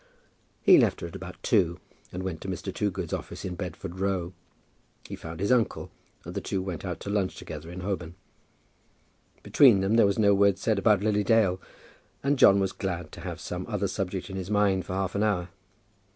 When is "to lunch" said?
7.01-7.35